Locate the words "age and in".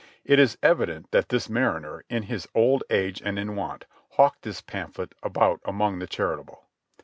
2.89-3.55